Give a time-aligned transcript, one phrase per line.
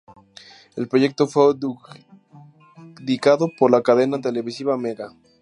[0.75, 1.53] El proyecto fue
[2.89, 5.13] adjudicado por la cadena televisiva Mega.